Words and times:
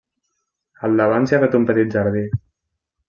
Al 0.87 0.97
davant 1.01 1.29
s'hi 1.31 1.37
ha 1.39 1.41
fet 1.43 1.59
un 1.59 1.67
petit 1.71 1.93
jardí. 1.99 2.25